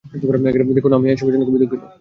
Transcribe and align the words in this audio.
দেখুন, 0.75 0.91
আমি 0.97 1.07
এসবের 1.09 1.33
জন্য 1.33 1.45
খুবই 1.47 1.61
দুঃখিত। 1.61 1.81